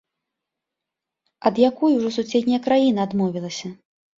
[1.49, 3.67] Ад якой ужо суседняя краіна адмовілася?